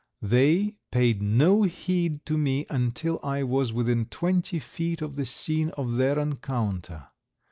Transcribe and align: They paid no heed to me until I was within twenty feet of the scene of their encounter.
They 0.23 0.77
paid 0.91 1.21
no 1.21 1.61
heed 1.61 2.25
to 2.25 2.35
me 2.35 2.65
until 2.71 3.19
I 3.21 3.43
was 3.43 3.71
within 3.71 4.05
twenty 4.05 4.57
feet 4.57 4.99
of 4.99 5.15
the 5.15 5.25
scene 5.27 5.69
of 5.77 5.93
their 5.97 6.17
encounter. 6.17 7.09